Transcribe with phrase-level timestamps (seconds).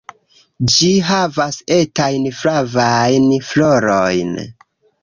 [0.75, 4.35] Ĝi havas etajn flavajn florojn.